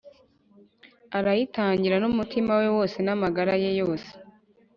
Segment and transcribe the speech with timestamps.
[1.17, 4.09] arayitangira n'umutima we wose n'amagara ye yose